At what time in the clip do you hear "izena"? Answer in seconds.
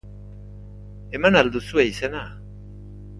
1.91-2.23